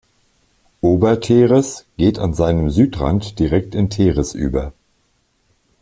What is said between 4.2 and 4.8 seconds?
über.